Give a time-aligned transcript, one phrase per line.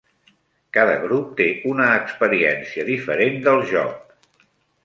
[0.77, 4.21] Cada grup té una experiència diferent del joc.